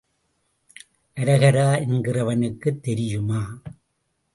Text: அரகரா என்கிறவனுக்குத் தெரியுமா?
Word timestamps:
அரகரா 1.17 1.67
என்கிறவனுக்குத் 1.85 2.81
தெரியுமா? 2.81 3.41